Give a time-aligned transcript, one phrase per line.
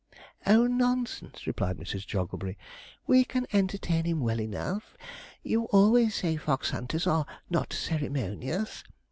[0.47, 2.07] 'Oh, nonsense,' replied Mrs.
[2.07, 2.57] Jogglebury;
[3.05, 4.97] 'we can entertain him well enough.
[5.43, 8.83] You always say fox hunters are not ceremonious.